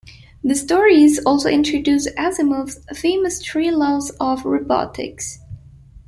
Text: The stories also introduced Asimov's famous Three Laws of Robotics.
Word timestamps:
The 0.43 0.55
stories 0.55 1.23
also 1.27 1.47
introduced 1.47 2.09
Asimov's 2.17 2.83
famous 2.99 3.39
Three 3.45 3.69
Laws 3.69 4.09
of 4.19 4.45
Robotics. 4.45 5.37